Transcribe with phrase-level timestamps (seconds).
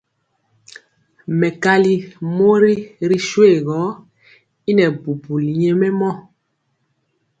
[1.39, 1.93] Mɛkali
[2.35, 2.73] mori
[3.09, 3.81] ri shuegɔ
[4.69, 6.09] y nɛɛbubuli nyɛmemɔ.